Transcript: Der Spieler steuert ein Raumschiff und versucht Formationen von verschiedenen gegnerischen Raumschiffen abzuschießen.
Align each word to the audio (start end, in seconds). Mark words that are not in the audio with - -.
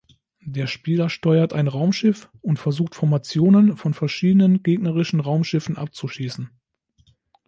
Der 0.47 0.65
Spieler 0.65 1.11
steuert 1.11 1.53
ein 1.53 1.67
Raumschiff 1.67 2.31
und 2.41 2.57
versucht 2.57 2.95
Formationen 2.95 3.77
von 3.77 3.93
verschiedenen 3.93 4.63
gegnerischen 4.63 5.19
Raumschiffen 5.19 5.77
abzuschießen. 5.77 6.49